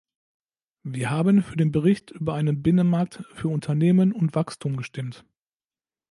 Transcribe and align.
Wir 0.81 1.11
haben 1.11 1.43
für 1.43 1.57
den 1.57 1.71
Bericht 1.71 2.09
über 2.09 2.33
einen 2.33 2.63
Binnenmarkt 2.63 3.23
für 3.35 3.49
Unternehmen 3.49 4.13
und 4.13 4.33
Wachstum 4.33 4.75
gestimmt. 4.75 5.23